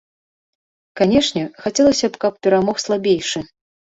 [1.01, 3.39] Канечне, хацелася б, каб перамог слабейшы.